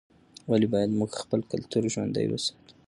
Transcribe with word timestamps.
ولې 0.51 0.67
باید 0.73 0.97
موږ 0.99 1.11
خپل 1.21 1.39
کلتور 1.51 1.83
ژوندی 1.93 2.25
وساتو؟ 2.29 2.73